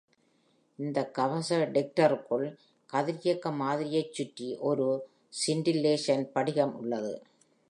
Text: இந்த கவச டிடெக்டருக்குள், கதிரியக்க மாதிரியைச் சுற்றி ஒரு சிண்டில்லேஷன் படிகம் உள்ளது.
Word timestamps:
இந்த 0.79 0.99
கவச 1.09 1.57
டிடெக்டருக்குள், 1.57 2.45
கதிரியக்க 2.93 3.53
மாதிரியைச் 3.59 4.13
சுற்றி 4.13 4.57
ஒரு 4.61 4.87
சிண்டில்லேஷன் 5.33 6.25
படிகம் 6.31 6.75
உள்ளது. 6.75 7.13